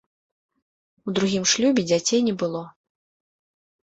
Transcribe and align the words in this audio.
У 1.09 1.15
другім 1.19 1.43
шлюбе 1.51 1.81
дзяцей 1.91 2.21
не 2.31 2.35
было. 2.45 2.61